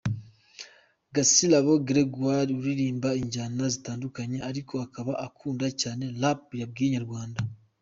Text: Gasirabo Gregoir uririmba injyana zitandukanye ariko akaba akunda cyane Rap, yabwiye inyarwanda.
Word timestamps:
Gasirabo 1.15 1.73
Gregoir 1.87 2.47
uririmba 2.59 3.09
injyana 3.21 3.63
zitandukanye 3.73 4.37
ariko 4.49 4.73
akaba 4.85 5.11
akunda 5.27 5.67
cyane 5.81 6.03
Rap, 6.21 6.41
yabwiye 6.61 6.87
inyarwanda. 6.89 7.39